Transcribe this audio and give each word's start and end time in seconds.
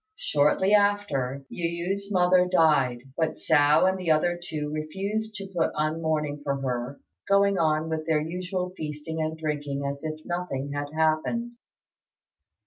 Shortly 0.17 0.73
after, 0.73 1.45
Yu 1.49 1.87
yü's 1.93 2.11
mother 2.11 2.47
died; 2.47 3.03
but 3.15 3.37
Hsiao 3.37 3.85
and 3.87 3.99
the 3.99 4.09
other 4.09 4.35
two 4.41 4.71
refused 4.73 5.35
to 5.35 5.51
put 5.55 5.69
on 5.75 6.01
mourning 6.01 6.41
for 6.43 6.59
her, 6.59 6.99
going 7.27 7.59
on 7.59 7.87
with 7.87 8.07
their 8.07 8.19
usual 8.19 8.71
feasting 8.75 9.21
and 9.21 9.37
drinking 9.37 9.85
as 9.85 10.03
if 10.03 10.25
nothing 10.25 10.71
had 10.73 10.91
happened. 10.91 11.53